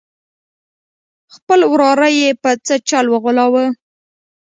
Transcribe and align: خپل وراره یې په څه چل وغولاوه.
خپل 1.35 1.59
وراره 1.73 2.07
یې 2.19 2.29
په 2.41 2.51
څه 2.65 2.75
چل 2.89 3.05
وغولاوه. 3.09 3.65